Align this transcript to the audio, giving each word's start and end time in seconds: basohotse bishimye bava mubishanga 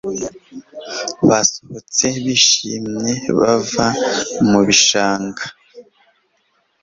basohotse 1.27 2.07
bishimye 2.23 3.13
bava 3.37 3.87
mubishanga 4.49 5.43